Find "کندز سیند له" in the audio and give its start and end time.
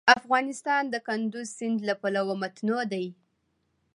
1.07-1.93